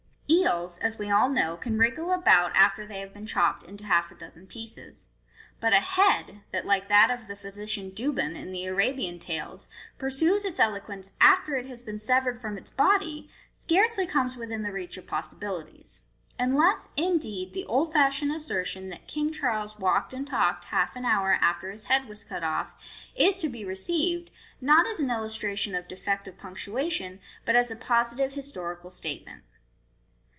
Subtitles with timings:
[0.33, 3.13] Ei U, as we all know, can wri^&le aboui 47* MODERN MAGIC after they have
[3.13, 7.27] been chopped into half a dozen pieces j but a head that, like that of
[7.27, 9.67] the Physician Douban, in the Arabian tales,
[9.99, 14.71] pursues its eloquence after it has been severed from its body, scarcely comes within the
[14.71, 15.99] reach of possibilities;
[16.39, 21.33] unless, indeed, the old fashioned assertion that' King Charles walked and talked half an hour
[21.41, 22.73] after hit head was cut off,'
[23.17, 24.31] is to be received,
[24.61, 29.43] not as an illustration of defective punctuation, but as a positive historical statement.